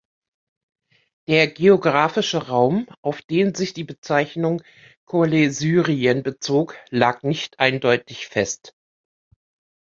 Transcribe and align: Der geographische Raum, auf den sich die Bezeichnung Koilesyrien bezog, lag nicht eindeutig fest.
Der 1.27 1.45
geographische 1.47 2.47
Raum, 2.47 2.87
auf 3.03 3.21
den 3.21 3.53
sich 3.53 3.73
die 3.75 3.83
Bezeichnung 3.83 4.63
Koilesyrien 5.05 6.23
bezog, 6.23 6.75
lag 6.89 7.21
nicht 7.21 7.59
eindeutig 7.59 8.25
fest. 8.27 8.73